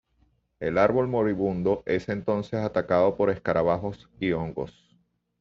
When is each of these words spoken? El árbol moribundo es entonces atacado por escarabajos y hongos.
El 0.59 0.79
árbol 0.79 1.07
moribundo 1.09 1.83
es 1.85 2.09
entonces 2.09 2.59
atacado 2.59 3.15
por 3.15 3.29
escarabajos 3.29 4.09
y 4.19 4.31
hongos. 4.31 4.73